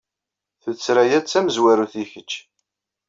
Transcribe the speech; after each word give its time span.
Tuttra-a 0.61 1.19
tamezwarut 1.31 1.93
i 2.03 2.05
kečč. 2.11 2.31